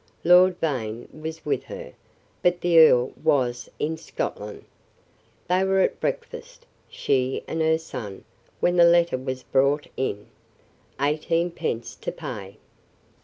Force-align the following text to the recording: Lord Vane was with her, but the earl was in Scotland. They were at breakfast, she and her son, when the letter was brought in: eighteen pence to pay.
Lord 0.23 0.57
Vane 0.59 1.07
was 1.13 1.45
with 1.45 1.65
her, 1.65 1.93
but 2.41 2.61
the 2.61 2.79
earl 2.79 3.11
was 3.23 3.69
in 3.77 3.97
Scotland. 3.97 4.65
They 5.47 5.63
were 5.63 5.81
at 5.81 5.99
breakfast, 5.99 6.65
she 6.89 7.43
and 7.47 7.61
her 7.61 7.77
son, 7.77 8.23
when 8.61 8.77
the 8.77 8.83
letter 8.83 9.19
was 9.19 9.43
brought 9.43 9.85
in: 9.95 10.25
eighteen 10.99 11.51
pence 11.51 11.93
to 11.97 12.11
pay. 12.11 12.57